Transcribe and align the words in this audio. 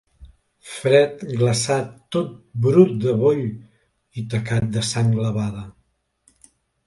Fred, 0.75 1.19
glaçat, 1.41 1.91
tot 2.15 2.31
brut 2.65 2.95
de 3.05 3.13
boll 3.23 3.43
i 4.21 4.25
tacat 4.33 4.65
de 4.77 4.81
sang 4.95 5.11
glevada… 5.19 5.63